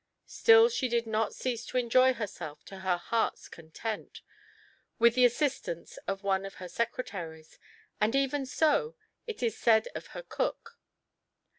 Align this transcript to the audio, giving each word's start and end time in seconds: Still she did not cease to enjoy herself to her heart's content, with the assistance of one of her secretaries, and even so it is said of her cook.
Still 0.25 0.67
she 0.67 0.89
did 0.89 1.05
not 1.05 1.35
cease 1.35 1.63
to 1.67 1.77
enjoy 1.77 2.13
herself 2.15 2.65
to 2.65 2.79
her 2.79 2.97
heart's 2.97 3.47
content, 3.47 4.21
with 4.97 5.13
the 5.13 5.25
assistance 5.25 5.97
of 6.07 6.23
one 6.23 6.43
of 6.43 6.55
her 6.55 6.67
secretaries, 6.67 7.59
and 7.99 8.15
even 8.15 8.47
so 8.47 8.95
it 9.27 9.43
is 9.43 9.55
said 9.55 9.89
of 9.93 10.07
her 10.17 10.23
cook. 10.23 10.79